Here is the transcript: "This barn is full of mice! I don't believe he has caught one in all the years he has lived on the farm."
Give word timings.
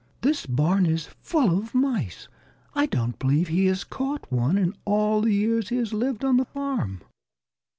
"This 0.21 0.47
barn 0.47 0.87
is 0.87 1.09
full 1.21 1.55
of 1.55 1.75
mice! 1.75 2.27
I 2.73 2.87
don't 2.87 3.19
believe 3.19 3.49
he 3.49 3.67
has 3.67 3.83
caught 3.83 4.31
one 4.31 4.57
in 4.57 4.73
all 4.83 5.21
the 5.21 5.31
years 5.31 5.69
he 5.69 5.75
has 5.75 5.93
lived 5.93 6.25
on 6.25 6.37
the 6.37 6.45
farm." 6.45 7.01